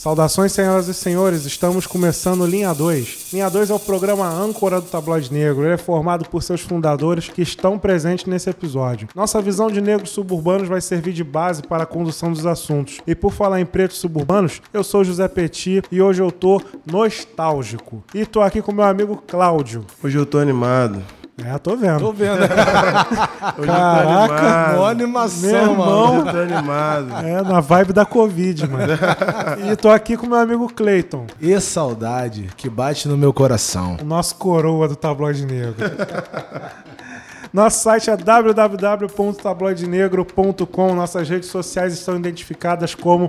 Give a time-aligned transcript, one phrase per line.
[0.00, 3.34] Saudações, senhoras e senhores, estamos começando Linha 2.
[3.34, 5.62] Linha 2 é o programa âncora do Tabloide Negro.
[5.62, 9.08] Ele é formado por seus fundadores que estão presentes nesse episódio.
[9.14, 13.02] Nossa visão de negros suburbanos vai servir de base para a condução dos assuntos.
[13.06, 18.02] E por falar em pretos suburbanos, eu sou José Petit e hoje eu tô nostálgico.
[18.14, 19.84] E tô aqui com meu amigo Cláudio.
[20.02, 21.19] Hoje eu tô animado.
[21.44, 22.00] É, tô vendo.
[22.00, 22.38] Tô vendo.
[23.64, 26.24] Caraca, Mó animação, Meu irmão.
[26.24, 26.30] mano.
[26.30, 26.32] animado.
[26.32, 26.38] Tô
[27.16, 27.26] animado.
[27.26, 28.92] É, na vibe da Covid, mano.
[29.72, 33.96] E tô aqui com meu amigo Clayton, E saudade que bate no meu coração.
[34.00, 35.74] o nosso coroa do Tabloide Negro.
[37.52, 40.94] Nosso site é www.tabloidenegro.com.
[40.94, 43.28] Nossas redes sociais estão identificadas como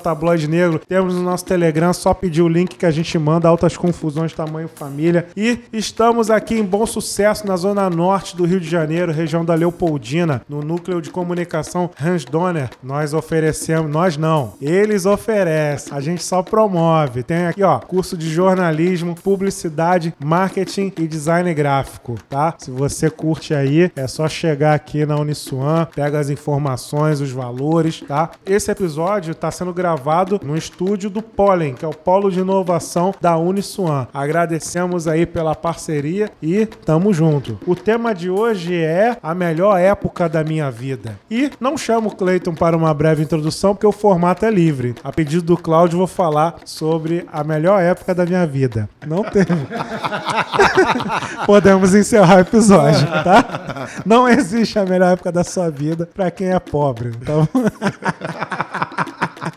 [0.00, 0.80] tabloide negro.
[0.86, 4.68] Temos o nosso Telegram, só pedir o link que a gente manda, altas confusões, tamanho
[4.68, 5.26] família.
[5.36, 9.54] E estamos aqui em Bom Sucesso, na zona norte do Rio de Janeiro, região da
[9.54, 12.70] Leopoldina, no núcleo de comunicação Hans Donner.
[12.80, 17.24] Nós oferecemos, nós não, eles oferecem, a gente só promove.
[17.24, 22.54] Tem aqui, ó, curso de jornalismo, publicidade, marketing e design gráfico, tá?
[22.58, 28.02] Se você curte aí, é só chegar aqui na Uniswan, pega as informações, os valores,
[28.06, 28.30] tá?
[28.46, 33.14] Esse episódio está sendo gravado no estúdio do Pollen, que é o polo de inovação
[33.20, 34.06] da Uniswan.
[34.12, 37.58] Agradecemos aí pela parceria e tamo junto.
[37.66, 41.18] O tema de hoje é a melhor época da minha vida.
[41.30, 44.94] E não chamo o Clayton para uma breve introdução, porque o formato é livre.
[45.02, 48.88] A pedido do Cláudio, vou falar sobre a melhor época da minha vida.
[49.06, 49.48] Não teve.
[51.46, 53.37] Podemos encerrar o episódio, tá?
[54.04, 57.10] Não existe a melhor época da sua vida para quem é pobre.
[57.20, 57.48] Então.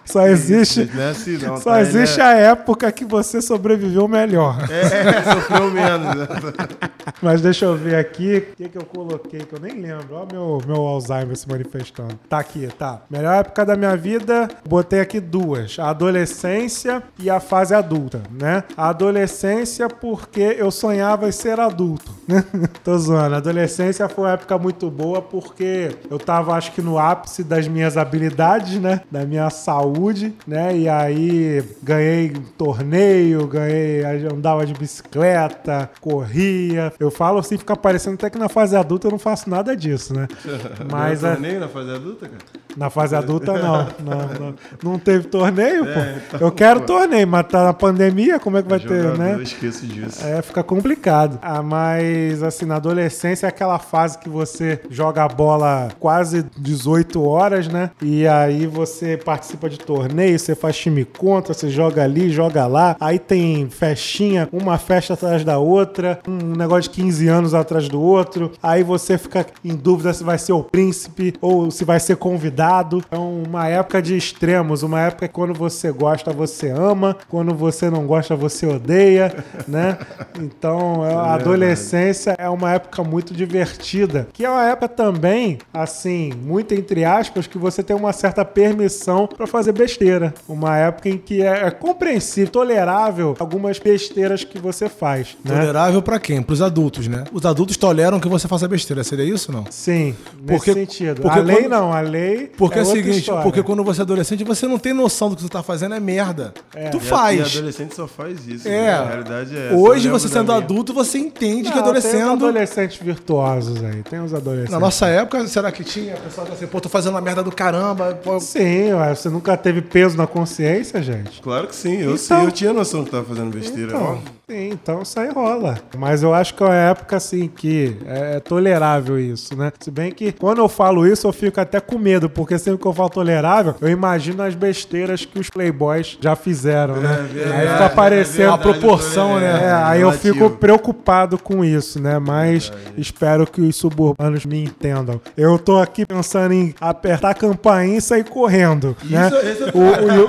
[0.05, 0.89] Só existe.
[0.93, 1.57] Não é assim, não.
[1.57, 1.81] Só tá?
[1.81, 4.57] existe Ele a época que você sobreviveu melhor.
[4.69, 4.81] é...
[4.81, 6.27] é, sofreu menos.
[7.21, 7.31] né?
[7.31, 10.15] Mas deixa eu ver aqui o que, que eu coloquei, que eu nem lembro.
[10.15, 12.19] Olha meu, meu Alzheimer se manifestando.
[12.27, 13.03] Tá aqui, tá.
[13.09, 18.63] Melhor época da minha vida, botei aqui duas: a adolescência e a fase adulta, né?
[18.75, 22.11] A adolescência, porque eu sonhava em ser adulto.
[22.83, 23.35] Tô zoando.
[23.35, 27.67] A adolescência foi uma época muito boa porque eu tava, acho que, no ápice das
[27.67, 29.01] minhas habilidades, né?
[29.09, 30.75] Da minha saúde, né?
[30.75, 36.91] E aí ganhei torneio, ganhei, andava de bicicleta, corria.
[36.99, 40.13] Eu falo assim, fica parecendo até que na fase adulta eu não faço nada disso,
[40.13, 40.27] né?
[40.91, 42.61] Mas Não a- torneio na fase adulta, cara?
[42.77, 43.81] na fase adulta não.
[44.01, 45.89] Não, não, não teve torneio, pô.
[45.99, 46.85] É, então, eu quero pô.
[46.87, 49.33] torneio, mas tá na pandemia, como é que vai ter, Jogador, né?
[49.35, 50.25] Eu esqueço disso.
[50.25, 51.37] É, fica complicado.
[51.41, 57.21] Ah, mas assim, na adolescência é aquela fase que você joga a bola quase 18
[57.23, 57.91] horas, né?
[58.01, 62.95] E aí você participa de torneio, você faz time contra, você joga ali, joga lá.
[62.99, 67.99] Aí tem festinha, uma festa atrás da outra, um negócio de 15 anos atrás do
[67.99, 68.51] outro.
[68.61, 73.03] Aí você fica em dúvida se vai ser o príncipe ou se vai ser convidado.
[73.09, 77.89] É uma época de extremos, uma época que quando você gosta, você ama, quando você
[77.89, 79.97] não gosta, você odeia, né?
[80.39, 86.75] Então, a adolescência é uma época muito divertida, que é uma época também, assim, muito
[86.75, 90.33] entre aspas, que você tem uma certa permissão pra fazer besteira.
[90.47, 95.55] Uma época em que é, é compreensível, tolerável algumas besteiras que você faz, né?
[95.55, 96.41] Tolerável pra quem?
[96.43, 97.23] Pros adultos, né?
[97.31, 99.03] Os adultos toleram que você faça besteira.
[99.03, 99.65] Seria isso ou não?
[99.69, 101.21] Sim, nesse Porque- sentido.
[101.21, 103.43] porque a lei quando- não, a lei Porque é, é o seguinte, história.
[103.43, 105.99] porque quando você é adolescente, você não tem noção do que você tá fazendo é
[105.99, 106.53] merda.
[106.71, 107.55] Tu E a- E faz.
[107.57, 108.67] adolescente só faz isso.
[108.67, 108.71] É.
[108.71, 108.93] né?
[108.93, 109.75] A realidade é essa.
[109.75, 112.31] Hoje, Eu você sendo da minha- adulto, você entende que Não, Tem os adolescendo.
[112.45, 114.71] adolescentes virtuosos aí, tem os adolescentes.
[114.71, 116.15] Na nossa época, será que tinha?
[116.15, 118.17] O pessoal que assim, pô, tô fazendo uma merda do caramba.
[118.23, 121.41] Pô, Sim, ué, você nunca teve peso na consciência, gente?
[121.41, 123.89] Claro que sim, eu Então- sim, eu tinha noção que tava fazendo besteira.
[123.91, 124.31] Então, ó.
[124.51, 125.77] sim, então isso aí rola.
[125.97, 129.71] Mas eu acho que é época assim que é tolerável isso, né?
[129.79, 132.87] Se bem que quando eu falo isso, eu fico até com medo, porque sempre que
[132.87, 137.27] eu falo tolerável, eu imagino as besteiras que os playboys já fizeram, né?
[137.31, 139.61] verdade, aí fica é aparecendo a proporção, né?
[139.63, 140.33] É, aí eu relativo.
[140.33, 142.19] fico preocupado com isso, né?
[142.19, 145.19] Mas espero que os suburbanos me entendam.
[145.37, 149.29] Eu tô aqui pensando em apertar a campainha e sair correndo, né?
[149.43, 149.79] esse é O,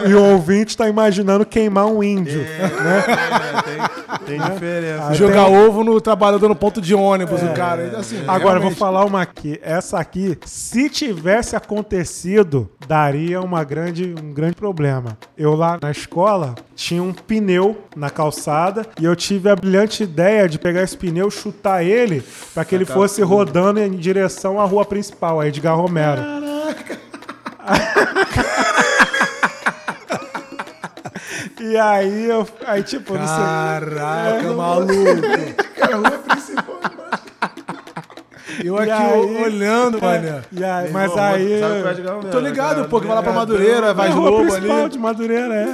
[0.05, 2.43] o- e o ouvinte tá imaginando queimar um índio.
[2.43, 3.63] É,
[4.27, 5.07] tem, tem diferença.
[5.09, 6.01] Ah, jogar tem- ovo no
[6.33, 7.87] trabalhador no ponto de ônibus, o cara.
[7.87, 9.59] Então, Assim, Agora, eu vou realmente- falar uma aqui.
[9.63, 15.17] Essa aqui, se tivesse acontecido, daria uma grande, um grande problema.
[15.37, 20.49] Eu lá na escola tinha um pneu na calçada e eu tive a brilhante ideia
[20.49, 22.23] de pegar esse pneu, chutar ele,
[22.55, 26.21] para que ele fosse rodando em direção à rua principal, a Edgar Romero.
[31.61, 32.47] E aí eu.
[32.67, 33.37] Aí, tipo, eu não sei.
[33.37, 34.95] Caraca, maluco.
[35.79, 36.39] Cara, a rua principal.
[38.63, 40.29] Eu aqui aí- olhando, mano.
[40.29, 41.53] É, E aí, mas irmão, aí.
[41.63, 44.31] é de Tô ligado, pô, que vai lá pra É, Madureira, vai É de rua
[44.31, 44.89] Lobo principal ali.
[44.91, 45.67] de Madureira, é.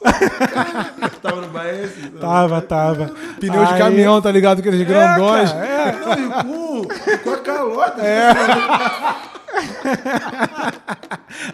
[1.22, 1.88] Tava no Bahia.
[2.20, 3.10] Tava, tava.
[3.40, 4.58] Pneu de Aí- caminhão, tá ligado?
[4.60, 5.50] Aqueles grandões.
[5.52, 6.16] É, cara, é.
[6.16, 8.02] Não, e com, com a calota.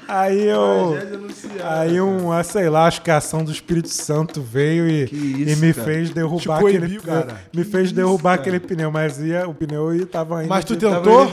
[0.08, 0.96] Aí eu.
[1.62, 5.14] Aí um, ah, sei lá, acho que a ação do Espírito Santo veio e, isso,
[5.14, 5.86] e me cara.
[5.86, 7.02] fez derrubar aquele pneu.
[7.02, 7.40] cara.
[7.52, 10.48] Me fez derrubar aquele pneu, mas ia, o pneu ia, tava indo.
[10.48, 11.30] Mas tu tentou?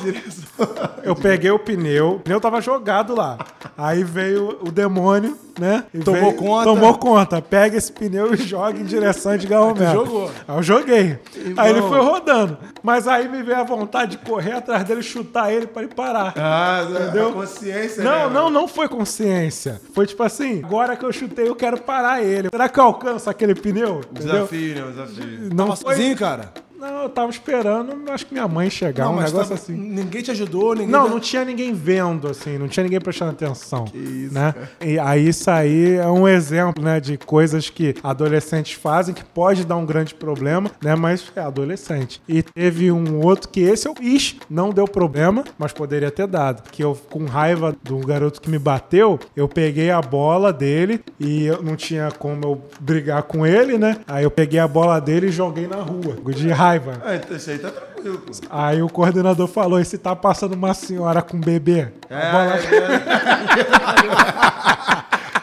[1.04, 3.38] Eu peguei o pneu, o pneu tava jogado lá.
[3.78, 5.84] Aí veio o demônio, né?
[6.04, 6.64] Tomou veio- conta?
[6.66, 7.42] Tomou conta.
[7.42, 9.92] Pega esse pneu e joga em direção de Galmel.
[10.06, 10.32] jogou.
[10.48, 11.20] Aí eu joguei.
[11.58, 12.58] Aí ele foi rodando.
[12.84, 16.34] Mas aí me veio a vontade de correr atrás dele, chutar ele pra ele parar.
[16.38, 17.30] Ah, Entendeu?
[17.30, 19.82] a consciência, Não, né, não, não foi consciência.
[19.94, 22.50] Foi tipo assim, agora que eu chutei, eu quero parar ele.
[22.52, 24.02] Será que eu alcanço aquele pneu?
[24.12, 24.34] Entendeu?
[24.48, 24.92] Desafio, né?
[24.92, 25.40] Desafio.
[25.54, 25.96] Não Tava foi.
[25.96, 26.54] sozinho, cara?
[26.82, 29.74] Não, eu tava esperando, acho que minha mãe chegar, um mas negócio tava- assim.
[29.74, 30.90] Ninguém te ajudou, ninguém.
[30.90, 33.86] Não, não tinha ninguém vendo, assim, não tinha ninguém prestando atenção.
[34.32, 34.56] né?
[34.84, 39.64] E aí isso aí é um exemplo, né, de coisas que adolescentes fazem que pode
[39.64, 42.20] dar um grande problema, né, mas é adolescente.
[42.28, 46.64] E teve um outro que esse eu fiz, não deu problema, mas poderia ter dado.
[46.72, 51.46] Que eu, com raiva do garoto que me bateu, eu peguei a bola dele e
[51.46, 53.98] eu não tinha como eu brigar com ele, né?
[54.08, 56.71] Aí eu peguei a bola dele e joguei na rua, de raiva.
[57.04, 58.32] Ah, então isso aí tá tranquilo, pô.
[58.50, 61.88] Aí o coordenador falou: e se tá passando uma senhora com bebê?
[62.10, 62.60] A É, bola-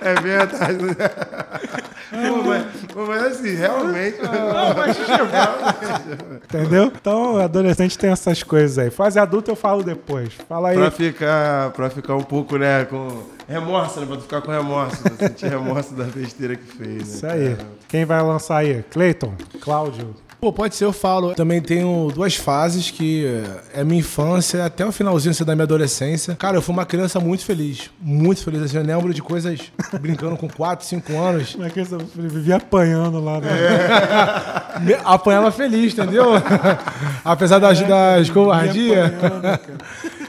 [0.02, 0.78] é verdade.
[2.10, 2.64] Pô, mas,
[2.94, 4.16] pô, mas assim, realmente.
[6.44, 6.84] Entendeu?
[6.86, 8.90] Então, adolescente tem essas coisas aí.
[8.90, 10.30] Fase adulto eu falo depois.
[10.48, 10.76] Fala aí.
[10.78, 14.06] pra, ficar, pra ficar um pouco, né, com remorso, né?
[14.06, 15.02] Pra tu ficar com remorso.
[15.02, 17.02] Pra sentir remorso da besteira que fez, né?
[17.02, 17.54] Isso aí.
[17.56, 17.68] cara?
[17.88, 18.82] Quem vai lançar aí?
[18.90, 19.32] Cleiton?
[19.60, 20.14] Cláudio?
[20.40, 21.34] Pô, pode ser, eu falo.
[21.34, 23.26] Também tenho duas fases que
[23.74, 26.36] é minha infância até o finalzinho assim, da minha adolescência.
[26.36, 27.90] Cara, eu fui uma criança muito feliz.
[28.00, 28.62] Muito feliz.
[28.62, 31.52] Assim, eu lembro de coisas brincando com 4, 5 anos.
[31.54, 33.50] Como é que você vivia apanhando lá, né?
[34.80, 36.26] Me- Apanhava feliz, entendeu?
[37.24, 39.10] Apesar das, das covardias.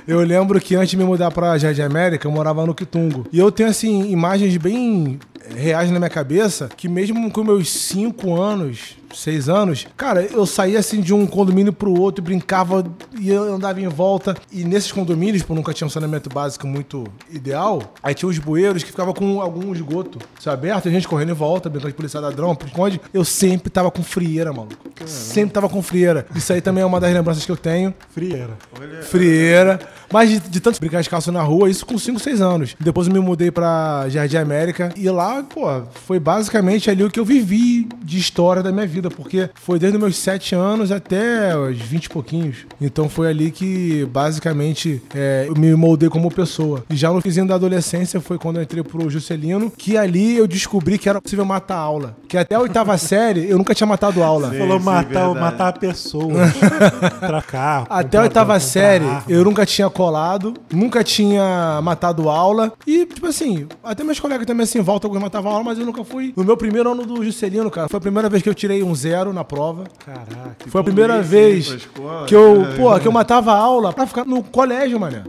[0.09, 3.27] Eu lembro que antes de me mudar pra Jardim América, eu morava no Quitungo.
[3.31, 5.19] E eu tenho, assim, imagens bem
[5.55, 10.79] reais na minha cabeça, que mesmo com meus 5 anos, 6 anos, cara, eu saía
[10.79, 12.83] assim de um condomínio pro outro e brincava
[13.19, 14.35] e eu andava em volta.
[14.51, 18.83] E nesses condomínios, por nunca tinha um saneamento básico muito ideal, aí tinha os bueiros
[18.83, 22.19] que ficavam com algum esgoto isso aberto, a gente correndo em volta, brincando de polícia
[22.19, 23.01] ladrão, esconde.
[23.13, 24.75] Eu sempre tava com frieira, maluco.
[25.05, 26.25] Sempre tava com frieira.
[26.35, 27.93] Isso aí também é uma das lembranças que eu tenho.
[28.09, 28.57] Frieira.
[29.03, 29.79] Frieira.
[30.11, 32.75] Mas de, de tanto brincar descalço na rua, isso com 5, 6 anos.
[32.79, 34.91] Depois eu me mudei pra Jardim América.
[34.95, 38.98] E lá, pô, foi basicamente ali o que eu vivi de história da minha vida.
[39.09, 42.57] Porque foi desde os meus 7 anos até os 20 e pouquinhos.
[42.81, 46.83] Então foi ali que, basicamente, é, eu me moldei como pessoa.
[46.89, 50.47] E já no finzinho da adolescência foi quando eu entrei pro Juscelino, que ali eu
[50.47, 52.17] descobri que era possível matar aula.
[52.27, 54.49] Que até a oitava série eu nunca tinha matado aula.
[54.49, 54.57] Sim.
[54.57, 56.33] Falou sim, matar, matar a pessoa.
[57.19, 57.87] pra carro.
[57.89, 59.23] Até a oitava série, arma.
[59.27, 62.73] eu nunca tinha colado, nunca tinha matado aula.
[62.85, 66.03] E, tipo assim, até meus colegas também, assim, volta alguns matavam aula, mas eu nunca
[66.03, 66.33] fui.
[66.35, 68.88] No meu primeiro ano do Juscelino, cara, foi a primeira vez que eu tirei um
[68.95, 69.85] zero na prova.
[70.05, 70.55] Caraca.
[70.67, 71.87] Foi a primeira vez
[72.27, 72.75] que eu, né?
[72.77, 75.23] pô, que eu matava aula pra ficar no colégio, mané.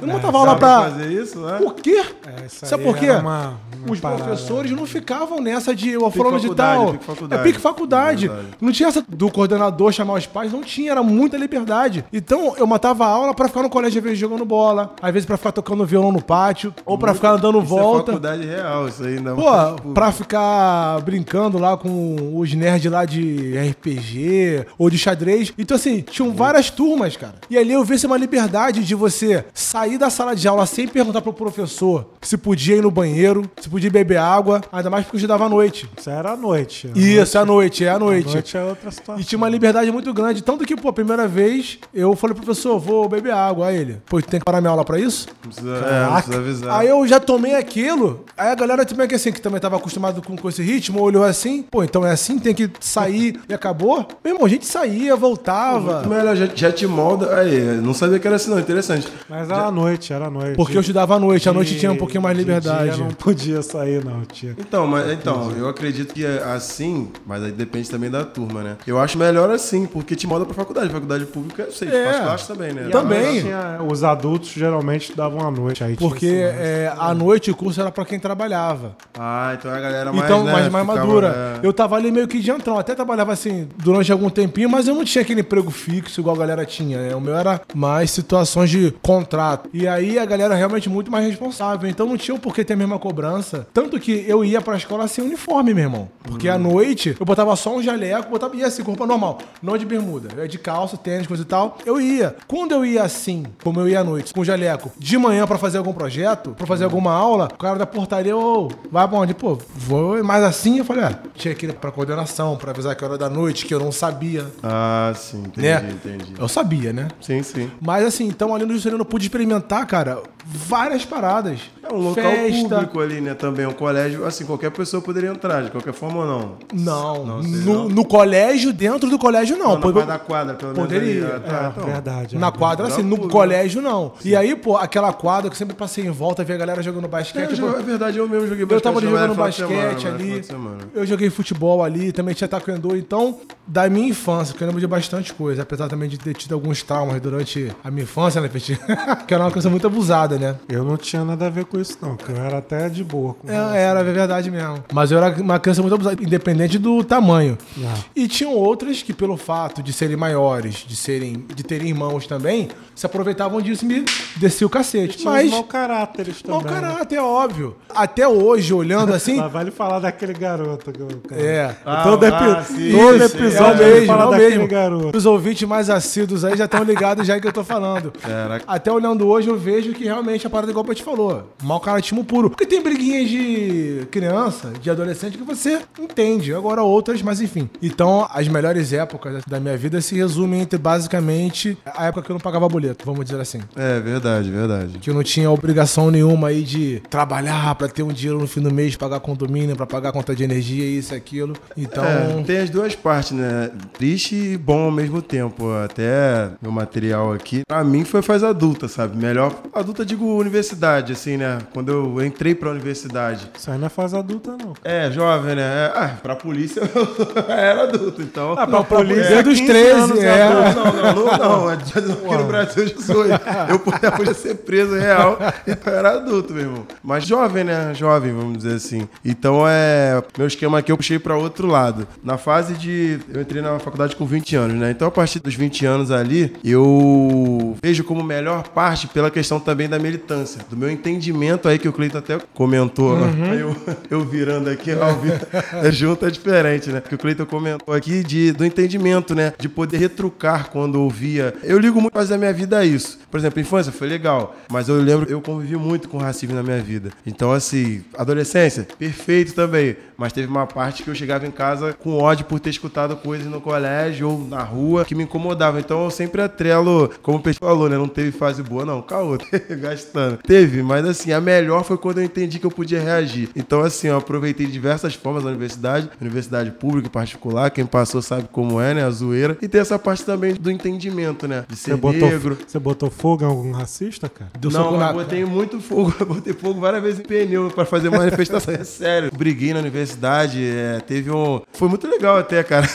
[0.00, 0.82] Eu não matava aula pra.
[0.90, 1.58] fazer isso, né?
[1.58, 2.04] Por quê?
[2.26, 3.10] É, Sabe por quê?
[3.10, 4.24] uma- uma Os parada.
[4.24, 6.92] professores não ficavam nessa de eu falando de tal.
[6.92, 7.40] pique faculdade.
[7.40, 8.28] É pique faculdade.
[8.28, 8.48] Verdade.
[8.60, 12.04] Não tinha essa do coordenador chamar os pais, não tinha, era muita liberdade.
[12.12, 15.26] Então eu matava a aula pra ficar no colégio, às vezes jogando bola, às vezes
[15.26, 18.10] pra ficar tocando violão no pátio, ou pra ficar dando Isso volta.
[18.10, 19.36] É faculdade real, isso não.
[19.36, 25.52] Pô, pra ficar brincando lá com os nerds lá de RPG ou de xadrez.
[25.58, 27.34] Então, assim, tinham várias turmas, cara.
[27.48, 31.22] E ali eu vi uma liberdade de você sair da sala de aula sem perguntar
[31.22, 35.18] pro professor se podia ir no banheiro, se podia beber água, ainda mais porque eu
[35.18, 35.88] estudava à noite.
[35.96, 36.90] Isso era à noite.
[36.94, 38.28] À Isso, é à noite, é à noite, noite.
[38.28, 39.20] à noite é outra situação.
[39.20, 40.42] E tinha uma liberdade muito grande.
[40.42, 43.68] Tanto que, pô, a primeira vez eu falei, professor, vou beber água.
[43.68, 45.28] Aí ele, pô, tem que parar minha aula pra isso?
[45.44, 46.80] Não precisa, é, não precisa avisar.
[46.80, 48.24] Aí eu já tomei aquilo.
[48.36, 51.22] Aí a galera também que assim, que também tava acostumado com, com esse ritmo, olhou
[51.24, 54.06] assim, pô, então é assim, tem que sair e acabou.
[54.24, 55.94] Meu irmão, a gente saía, voltava.
[55.94, 57.36] Muito melhor, já, já te molda.
[57.36, 58.58] Aí, não sabia que era assim, não.
[58.58, 59.06] Interessante.
[59.28, 60.56] Mas era à noite, era à noite.
[60.56, 62.94] Porque eu estudava à noite, à noite tinha um pouquinho mais de de liberdade.
[62.96, 64.52] dia não podia sair, não, tinha.
[64.58, 68.76] Então, mas, então, eu acredito que é assim, mas aí depende também da turma, né?
[68.86, 70.88] Eu acho melhor assim, porque te molda pra faculdade.
[70.90, 72.08] Faculdade pública, eu sei, É.
[72.18, 72.86] acho também, né?
[72.88, 73.18] E Também.
[73.18, 75.84] à noite tinha- os adultos geralmente davam à noite.
[75.84, 78.96] Aí tinha Porque é, à noite o curso era pra quem trabalhava.
[79.18, 81.60] Ah, então a galera mais, Então, né, mais, mais ficava, madura.
[81.62, 81.66] é.
[81.66, 82.78] Eu tava ali meio que de entrão.
[82.78, 86.38] Até trabalhava assim durante algum tempinho, mas eu não tinha aquele emprego fixo igual a
[86.38, 86.98] galera tinha.
[86.98, 87.14] né?
[87.14, 89.65] O meu era mais situações de contrato.
[89.72, 91.88] E aí a galera é realmente muito mais responsável.
[91.88, 93.66] Então não tinha o porquê ter a mesma cobrança.
[93.72, 96.08] Tanto que eu ia pra escola sem uniforme, meu irmão.
[96.22, 99.38] Porque à noite eu botava só um jaleco, botava, ia assim, com roupa normal.
[99.62, 100.28] Não de bermuda.
[100.36, 101.78] Eu ia de calça, tênis, coisa e tal.
[101.84, 102.36] Eu ia.
[102.46, 105.78] Quando eu ia assim, como eu ia à noite, com jaleco, de manhã pra fazer
[105.78, 109.34] algum projeto, pra fazer alguma aula, o cara da portaria, ô, vai pra onde?
[109.34, 110.22] Pô, vou.
[110.24, 113.28] Mas assim eu falei, ah, tinha que ir pra coordenação, pra avisar que era da
[113.28, 114.46] noite, que eu não sabia.
[114.62, 115.90] Ah, sim, entendi, né?
[115.92, 116.34] entendi.
[116.38, 117.08] Eu sabia, né?
[117.20, 117.70] Sim, sim.
[117.80, 119.55] Mas assim, então ali no Juscelino eu pude experimentar,
[119.86, 121.60] cara, várias paradas.
[121.90, 122.22] É um local
[122.68, 123.34] público ali, né?
[123.34, 126.52] Também um colégio, assim, qualquer pessoa poderia entrar, de qualquer forma ou não.
[126.72, 127.88] Não, Não, no, não.
[127.88, 129.66] no colégio, dentro do colégio não.
[129.66, 130.86] Não, na Pode- da quadra, pelo menos.
[130.92, 131.32] Poderia, ali.
[131.36, 131.84] Ah, tá, É, então.
[131.92, 132.38] verdade.
[132.38, 132.50] Na é.
[132.52, 133.32] quadra, assim, no público.
[133.32, 134.12] colégio não.
[134.24, 137.04] E aí, pô, aquela quadra que eu sempre passei em volta, via a galera jogando
[137.06, 137.50] É, basquete.
[137.50, 139.66] pô, jogo- é verdade, eu mesmo joguei Eu tava jogando semana, basquete
[139.98, 140.44] final ali.
[140.44, 140.78] semana.
[140.94, 142.96] Eu joguei futebol ali, também tinha taekwondo.
[142.96, 146.54] Então, da minha infância, que eu lembro de bastante coisa, apesar também de ter tido
[146.54, 148.78] alguns traumas durante a minha infância, né, Petit?
[149.26, 150.56] que era uma coisa muito abusada, né?
[150.68, 152.16] Eu não tinha nada a ver com isso, não.
[152.16, 153.34] Que eu era até de boa.
[153.34, 154.82] Com É, era, é verdade mesmo.
[154.92, 157.56] Mas eu era uma criança muito abusada, independente do tamanho.
[157.84, 157.94] Ah.
[158.14, 162.68] E tinham outras que, pelo fato de serem maiores, de serem, de terem irmãos também,
[162.94, 164.04] se aproveitavam disso e me
[164.36, 165.24] descia o cacete.
[165.24, 166.60] Mas mau caráteres também.
[166.60, 167.76] mau caráter, é óbvio.
[167.94, 170.92] Até hoje, olhando assim, Mas vale falar daquele garoto.
[170.92, 171.40] que eu- cara.
[171.42, 171.76] é.
[171.84, 174.68] Ah, todo epi- ah, sim, todo sim, episódio é mesmo, fala é daquele mesmo.
[174.68, 175.16] garoto.
[175.18, 178.12] Os ouvintes mais assíduos aí já estão ligados já que eu tô falando.
[178.12, 178.64] Caraca.
[178.66, 181.52] Até olhando hoje, eu vejo que realmente a parada é igual o te falou.
[181.66, 182.48] Mau caratismo puro.
[182.48, 186.54] Porque tem briguinhas de criança, de adolescente, que você entende.
[186.54, 187.68] Agora outras, mas enfim.
[187.82, 192.34] Então, as melhores épocas da minha vida se resumem entre, basicamente, a época que eu
[192.34, 193.60] não pagava boleto, vamos dizer assim.
[193.74, 195.00] É, verdade, verdade.
[195.00, 198.60] Que eu não tinha obrigação nenhuma aí de trabalhar pra ter um dinheiro no fim
[198.60, 201.56] do mês, pagar condomínio, pra pagar conta de energia, isso e aquilo.
[201.76, 202.04] Então...
[202.04, 203.72] É, tem as duas partes, né?
[203.92, 205.72] Triste e bom ao mesmo tempo.
[205.84, 209.16] Até meu material aqui, pra mim foi fase adulta, sabe?
[209.16, 209.52] Melhor.
[209.74, 211.55] Adulta, digo universidade, assim, né?
[211.72, 213.50] Quando eu entrei pra universidade.
[213.56, 214.74] Isso aí não é fase adulta, não.
[214.84, 215.62] É, jovem, né?
[215.62, 218.54] É, ah, pra polícia eu era adulto, então.
[218.56, 220.42] Ah, pra polícia é os 15 13, anos, é.
[220.42, 220.76] adulto.
[220.76, 221.70] Não, não, não, não.
[221.70, 223.24] É Aqui no Brasil eu já sou.
[223.68, 226.86] Eu podia, podia ser preso real, então eu era adulto, meu irmão.
[227.02, 227.92] Mas jovem, né?
[227.94, 229.08] Jovem, vamos dizer assim.
[229.24, 230.22] Então é.
[230.36, 232.06] Meu esquema aqui eu puxei pra outro lado.
[232.22, 233.18] Na fase de.
[233.32, 234.90] Eu entrei na faculdade com 20 anos, né?
[234.90, 239.88] Então a partir dos 20 anos ali, eu vejo como melhor parte pela questão também
[239.88, 243.16] da militância, do meu entendimento aí que o Cleiton até comentou.
[243.50, 243.76] Aí eu,
[244.10, 247.00] eu virando aqui, vi- é junto é diferente, né?
[247.00, 249.52] Que o Cleiton comentou aqui de, do entendimento, né?
[249.58, 251.54] De poder retrucar quando ouvia.
[251.62, 253.18] Eu ligo muito mais da minha vida a isso.
[253.30, 256.80] Por exemplo, infância foi legal, mas eu lembro, eu convivi muito com racismo na minha
[256.80, 257.10] vida.
[257.26, 259.96] Então, assim, adolescência, perfeito também.
[260.16, 263.46] Mas teve uma parte que eu chegava em casa com ódio por ter escutado coisas
[263.46, 265.78] no colégio ou na rua que me incomodavam.
[265.78, 267.98] Então eu sempre atrelo, como o Peixe falou, né?
[267.98, 269.02] Não teve fase boa, não.
[269.02, 269.36] Caô,
[269.80, 270.38] gastando.
[270.38, 273.48] Teve, mas assim, a melhor foi quando eu entendi que eu podia reagir.
[273.54, 278.20] Então, assim, eu aproveitei de diversas formas na universidade, universidade pública e particular, quem passou
[278.22, 279.04] sabe como é, né?
[279.04, 279.56] A zoeira.
[279.62, 281.64] E tem essa parte também do entendimento, né?
[281.68, 282.58] De ser Você botou, negro.
[282.66, 284.50] você botou fogo em algum racista, cara?
[284.58, 288.74] Deu Não, na- botei muito fogo, botei fogo várias vezes em pneu pra fazer manifestação.
[288.74, 289.30] É sério.
[289.36, 291.60] Briguei na universidade, é, teve um.
[291.72, 292.88] Foi muito legal até, cara.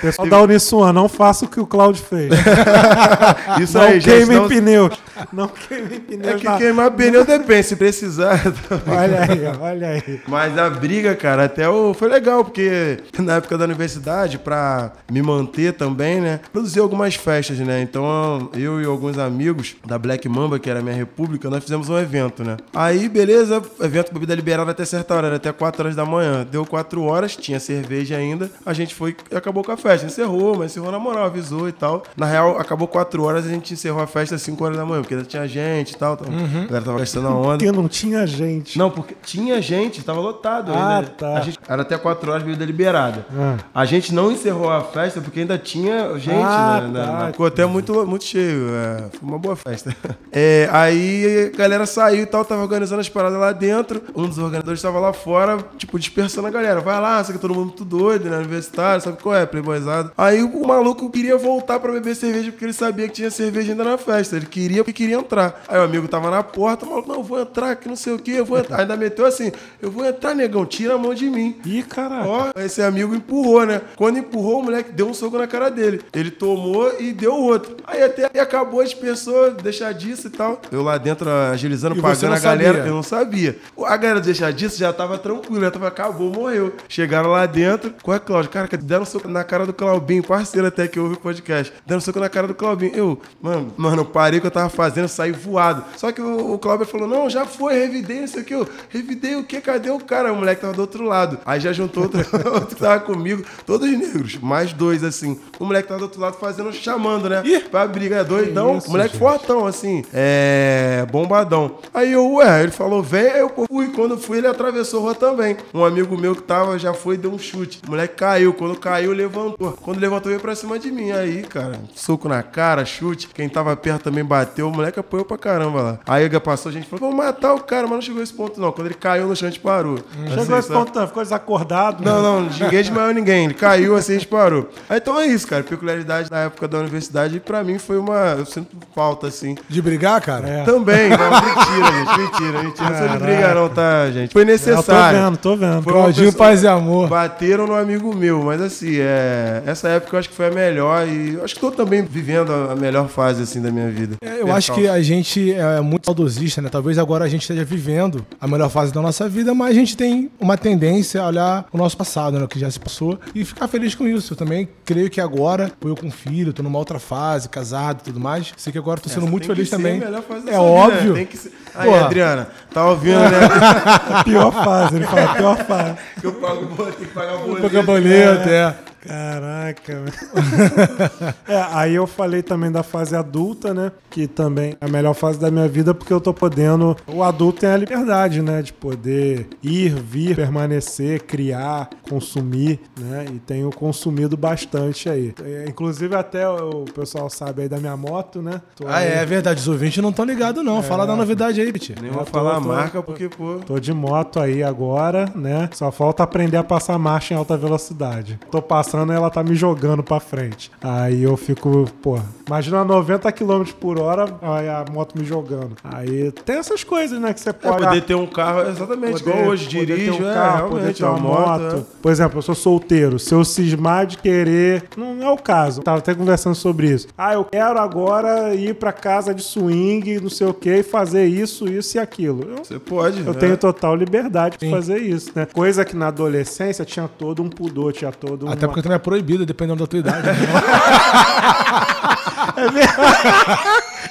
[0.00, 2.30] Pessoal da Uniswan, não faça o que o Claudio fez.
[3.60, 4.04] Isso não aí, gente.
[4.04, 4.48] queimem Não...
[4.48, 4.98] pneus.
[5.32, 6.40] Não queimem É pneus.
[6.40, 8.40] que na- queimar pneu depende, se precisar.
[8.86, 10.20] Olha aí, olha aí.
[10.26, 11.92] Mas a briga, cara, até o...
[11.94, 17.58] foi legal, porque na época da universidade, pra me manter também, né, produzi algumas festas,
[17.58, 17.80] né?
[17.82, 21.88] Então eu e alguns amigos da Black Mamba, que era a minha república, nós fizemos
[21.88, 22.56] um evento, né?
[22.74, 26.46] Aí, beleza, evento bebida liberada até certa hora, era até 4 horas da manhã.
[26.50, 30.06] Deu 4 horas, tinha cerveja ainda, a gente foi e acabou com a festa.
[30.06, 32.02] Encerrou, mas encerrou na moral, avisou e tal.
[32.16, 35.02] Na real, acabou 4 horas, a gente encerrou a festa às 5 horas da manhã,
[35.10, 36.14] porque ainda tinha gente e tal.
[36.14, 37.58] Então, A galera tava gastando a onda.
[37.58, 38.78] Porque não tinha gente.
[38.78, 41.08] Não, porque tinha gente, tava lotado Ah, ainda.
[41.10, 41.40] tá.
[41.40, 43.26] Gente, era até 4 horas bebida liberada.
[43.36, 43.56] Ah.
[43.74, 46.88] A gente não encerrou a festa porque ainda tinha gente, Ah, né?
[47.00, 47.12] na- tá.
[47.24, 48.68] na- ficou até muito, muito cheio.
[48.70, 49.94] é, foi uma boa festa.
[50.32, 54.00] É, aí a galera saiu e tal, tava organizando as paradas lá dentro.
[54.14, 56.80] Um dos organizadores estava lá fora, tipo, dispersando a galera.
[56.80, 58.36] Vai lá, sabe que todo mundo muito doido, né?
[58.38, 59.44] Universitário, sabe qual é?
[59.44, 60.12] Playboyzado.
[60.16, 63.82] Aí o maluco queria voltar pra beber cerveja porque ele sabia que tinha cerveja ainda
[63.82, 64.36] na festa.
[64.36, 65.62] Ele queria queria entrar.
[65.66, 68.32] Aí o amigo tava na porta, maluco, não, vou entrar, que não sei o que,
[68.32, 68.80] eu vou entrar.
[68.80, 71.56] Ainda meteu assim, eu vou entrar, negão, tira a mão de mim.
[71.64, 72.28] Ih, caralho.
[72.28, 73.80] Ó, esse amigo empurrou, né?
[73.96, 76.02] Quando empurrou, o moleque deu um soco na cara dele.
[76.12, 77.76] Ele tomou e deu outro.
[77.86, 80.60] Aí até acabou, dispersou, deixar disso e tal.
[80.70, 82.74] Eu lá dentro agilizando, E pagando a galera.
[82.74, 82.90] sabia?
[82.90, 83.58] Eu não sabia.
[83.86, 86.74] A galera deixar disso já tava tranquilo, já tava, acabou, morreu.
[86.88, 87.94] Chegaram lá dentro.
[88.02, 88.50] Qual é, Cláudio?
[88.50, 91.72] Cara, deram um soco na cara do Claubinho, parceiro até que ouve o podcast.
[91.86, 92.92] Deram um soco na cara do Claubinho.
[92.94, 95.08] Eu, mano, mano, parei que eu tava fazendo.
[95.08, 95.84] saí voado.
[95.96, 98.54] Só que o, o Cláudio falou: não, já foi, revidei, não sei o que.
[98.54, 99.60] Eu, revidei o quê?
[99.60, 100.32] Cadê o cara?
[100.32, 101.38] O moleque tava do outro lado.
[101.44, 102.20] Aí já juntou outro,
[102.52, 105.38] outro que tava comigo, todos negros, mais dois, assim.
[105.58, 107.42] O moleque tava do outro lado fazendo, chamando, né?
[107.44, 107.60] Ih!
[107.60, 108.78] Pra briga, é doidão.
[108.78, 109.18] isso, moleque gente.
[109.18, 110.02] fortão, assim.
[110.12, 111.06] É.
[111.10, 111.78] bombadão.
[111.92, 113.88] Aí eu, ué, ele falou, vem, aí eu fui.
[113.88, 115.56] Quando fui, ele atravessou a rua também.
[115.74, 117.80] Um amigo meu que tava já foi e deu um chute.
[117.86, 118.54] O moleque caiu.
[118.54, 119.72] Quando caiu, levantou.
[119.72, 121.10] Quando levantou, veio pra cima de mim.
[121.10, 123.28] Aí, cara, soco na cara, chute.
[123.28, 124.69] Quem tava perto também bateu.
[124.70, 125.98] O moleque apoiou pra caramba lá.
[126.06, 128.60] Aí passou, a gente falou, vamos matar o cara, mas não chegou a esse ponto,
[128.60, 128.72] não.
[128.72, 129.98] Quando ele caiu no chão, a gente parou.
[129.98, 130.78] Chegou Assim, esse sabe?
[130.80, 132.04] ponto, não, ficou desacordado.
[132.04, 133.44] Não, não, ninguém desmaiou ninguém.
[133.46, 134.68] Ele caiu assim, a gente parou.
[134.88, 135.62] Aí, então é isso, cara.
[135.62, 138.36] Peculiaridade da época da universidade, pra mim foi uma.
[138.38, 139.56] Eu sinto falta, assim.
[139.68, 140.48] De brigar, cara?
[140.48, 140.64] É.
[140.64, 142.18] Também, não, mentira, gente.
[142.20, 142.90] Mentira, mentira.
[142.90, 144.32] Não sou de briga, não, tá, gente?
[144.32, 145.18] Foi Eu tô necessário.
[145.18, 145.82] vendo, tô vendo.
[145.82, 147.08] Foi Claudinho, pessoa- paz e amor.
[147.08, 149.62] Bateram no amigo meu, mas assim, é...
[149.66, 152.52] essa época eu acho que foi a melhor e eu acho que tô também vivendo
[152.52, 154.14] a a melhor fase, assim, da minha vida.
[154.22, 156.68] É, Eu acho que a gente é muito saudosista, né?
[156.68, 159.96] Talvez agora a gente esteja vivendo a melhor fase da nossa vida, mas a gente
[159.96, 162.44] tem uma tendência a olhar o nosso passado, né?
[162.44, 164.32] O que já se passou, e ficar feliz com isso.
[164.34, 168.20] Eu também creio que agora, eu com filho, tô numa outra fase, casado e tudo
[168.20, 169.96] mais, sei que agora tô sendo Essa muito tem feliz também.
[170.00, 171.14] a melhor fase da É vida, óbvio.
[171.14, 171.52] Tem que ser...
[171.74, 172.04] Aí, Porra.
[172.06, 173.28] Adriana, tá ouvindo, né?
[174.10, 175.94] A pior fase, ele fala, a pior fase.
[176.20, 177.62] que eu pago, ter que pagar boleto.
[177.62, 178.74] Pagar boleto, é.
[179.02, 181.34] Caraca, velho.
[181.48, 183.92] é, aí eu falei também da fase adulta, né?
[184.10, 186.96] Que também é a melhor fase da minha vida, porque eu tô podendo.
[187.06, 188.60] O adulto tem a liberdade, né?
[188.62, 193.24] De poder ir, vir, permanecer, criar, consumir, né?
[193.34, 195.32] E tenho consumido bastante aí.
[195.42, 198.60] É, inclusive, até o pessoal sabe aí da minha moto, né?
[198.76, 199.60] Tô Ah, aí- é verdade.
[199.60, 200.82] Os ouvintes não estão ligados, não.
[200.82, 201.94] Fala da novidade aí, Piti.
[202.00, 203.60] Nem vou tô- falar a tô- marca, porque, pô...
[203.66, 205.68] Tô de moto aí agora, né?
[205.72, 208.38] Só falta aprender a passar marcha em alta velocidade.
[208.50, 210.70] Tô passando e ela tá me jogando pra frente.
[210.82, 215.72] Aí eu fico, pô, imagina 90 km por hora, aí a moto me jogando.
[215.84, 217.32] Aí tem essas coisas, né?
[217.32, 217.84] Que você É, pode.
[217.84, 220.96] poder ter um carro, exatamente, igual hoje, poder ter dirige, um é, carro, poder realmente,
[220.98, 221.76] ter uma moto.
[221.76, 221.82] é.
[222.02, 223.18] Por exemplo, eu sou solteiro.
[223.18, 224.84] Se eu cismar de querer.
[224.96, 225.82] Não é o caso.
[225.82, 227.08] Tava até conversando sobre isso.
[227.16, 231.26] Ah, eu quero agora ir pra casa de swing, não sei o que, e fazer
[231.26, 232.42] isso, isso e aquilo.
[232.48, 233.38] Eu, Você pode, eu né?
[233.38, 235.46] tenho total liberdade de fazer isso, né?
[235.46, 238.50] Coisa que na adolescência tinha todo um pudor, tinha todo um.
[238.50, 240.26] Até porque também é proibido, dependendo da tua idade.
[240.26, 240.36] né?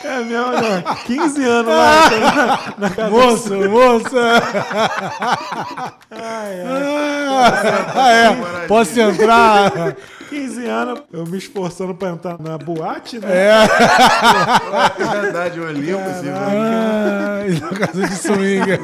[0.02, 0.84] É mesmo, né?
[1.06, 4.42] 15 anos lá na, na casa moço, moça!
[6.10, 7.84] Ai, ai.
[7.96, 8.66] Ah, é.
[8.68, 9.72] Posso entrar?
[10.30, 13.28] 15 anos, eu me esforçando pra entrar na boate, né?
[13.30, 13.50] É.
[15.00, 16.00] É verdade, o Olimpo,
[16.36, 18.70] Ai, na casa de swing.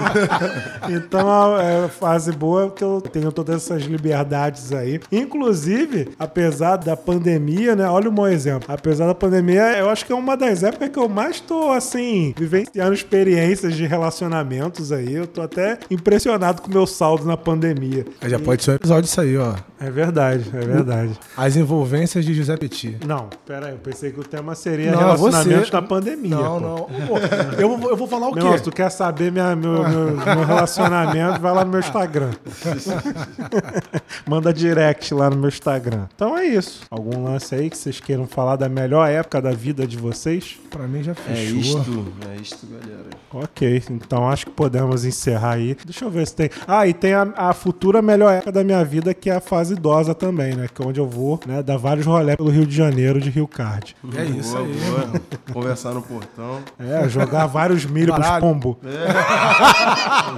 [0.89, 4.99] Então é fase boa que eu tenho todas essas liberdades aí.
[5.11, 7.87] Inclusive, apesar da pandemia, né?
[7.89, 8.65] Olha um bom exemplo.
[8.71, 12.33] Apesar da pandemia, eu acho que é uma das épocas que eu mais tô, assim,
[12.37, 15.13] vivenciando experiências de relacionamentos aí.
[15.13, 18.05] Eu tô até impressionado com o meu saldo na pandemia.
[18.23, 19.53] Já pode ser um episódio isso aí, ó.
[19.79, 21.19] É verdade, é verdade.
[21.35, 22.97] As envolvências de José Petit.
[23.05, 26.35] Não, pera aí, eu pensei que o tema seria Não, relacionamentos você- na pandemia.
[26.35, 26.59] Não, pô.
[26.59, 26.75] não.
[27.07, 27.17] Pô,
[27.59, 28.57] eu, vou- eu vou falar o quê?
[28.57, 32.31] se tu quer saber minha, meu, meu, meu relacionamento, vai lá no meu Instagram.
[34.27, 36.05] Manda direct lá no meu Instagram.
[36.15, 36.83] Então é isso.
[36.89, 40.57] Algum lance aí que vocês queiram falar da melhor época da vida de vocês?
[40.69, 41.57] Pra mim já É fechou.
[41.59, 43.05] isto, é isto, galera.
[43.33, 45.75] Ok, então acho que podemos encerrar aí.
[45.85, 46.49] Deixa eu ver se tem.
[46.67, 49.64] Ah, e tem a, a futura melhor época da minha vida, que é a fase
[49.71, 50.67] idosa também, né?
[50.73, 51.61] Que é onde eu vou, né?
[51.63, 53.95] Dar vários rolés pelo Rio de Janeiro, de Rio Card.
[54.15, 55.21] É isso boa, aí, boa.
[55.53, 56.59] Conversar no portão.
[56.79, 58.41] É, jogar vários milho pros Baralho.
[58.41, 58.77] pombo.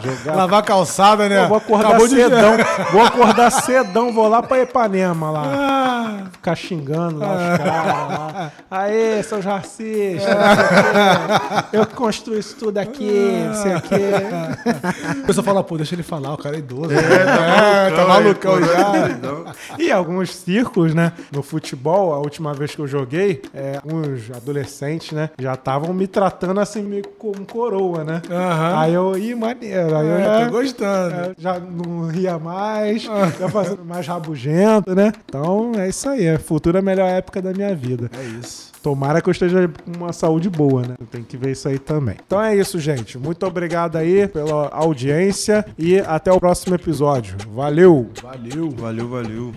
[0.04, 1.42] Jogar Lavar calçada, né?
[1.44, 2.54] Pô, vou acordar Acabou de- cedão.
[2.92, 5.44] Vou acordar cedão, vou lá pra Ipanema lá.
[5.46, 8.52] Ah, Ficar xingando lá os caras lá.
[8.70, 10.24] Aê, seus racistas.
[10.24, 11.78] o quê.
[11.78, 14.12] Eu que construo isso tudo aqui, não sei o quê.
[15.24, 16.92] a pessoa fala, pô, deixa ele falar, o cara é idoso.
[16.94, 19.17] É, tá malucão aí, pô, já.
[19.18, 19.46] Doidão.
[19.78, 21.12] E alguns círculos, né?
[21.32, 25.30] No futebol, a última vez que eu joguei, é, uns adolescentes, né?
[25.40, 28.22] Já estavam me tratando assim meio como coroa, né?
[28.30, 28.80] Aham.
[28.80, 29.96] Aí eu, ih, maneiro.
[29.96, 31.16] Aí eu É, já tô gostando.
[31.16, 35.12] É, já não ria mais, já fazendo mais rabugento, né?
[35.28, 38.10] Então é isso aí, é futura melhor época da minha vida.
[38.18, 38.72] É isso.
[38.88, 40.96] Tomara que eu esteja com uma saúde boa, né?
[41.12, 42.16] Tem que ver isso aí também.
[42.26, 43.18] Então é isso, gente.
[43.18, 47.36] Muito obrigado aí pela audiência e até o próximo episódio.
[47.54, 48.10] Valeu!
[48.24, 48.72] Valeu.
[48.72, 49.54] Valeu, valeu.